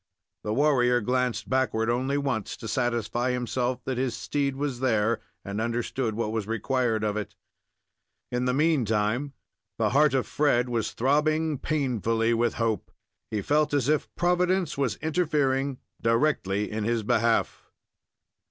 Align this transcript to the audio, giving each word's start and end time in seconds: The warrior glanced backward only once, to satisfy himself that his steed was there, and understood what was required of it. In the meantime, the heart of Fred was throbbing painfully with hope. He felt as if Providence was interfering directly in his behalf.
The 0.43 0.51
warrior 0.55 0.99
glanced 0.99 1.47
backward 1.47 1.87
only 1.87 2.17
once, 2.17 2.57
to 2.57 2.67
satisfy 2.67 3.29
himself 3.29 3.83
that 3.85 3.99
his 3.99 4.17
steed 4.17 4.55
was 4.55 4.79
there, 4.79 5.21
and 5.45 5.61
understood 5.61 6.15
what 6.15 6.31
was 6.31 6.47
required 6.47 7.03
of 7.03 7.15
it. 7.17 7.35
In 8.31 8.45
the 8.45 8.53
meantime, 8.55 9.33
the 9.77 9.89
heart 9.91 10.15
of 10.15 10.25
Fred 10.25 10.69
was 10.69 10.93
throbbing 10.93 11.59
painfully 11.59 12.33
with 12.33 12.55
hope. 12.55 12.89
He 13.29 13.43
felt 13.43 13.75
as 13.75 13.87
if 13.87 14.09
Providence 14.15 14.75
was 14.75 14.95
interfering 15.03 15.77
directly 16.01 16.71
in 16.71 16.83
his 16.83 17.03
behalf. 17.03 17.69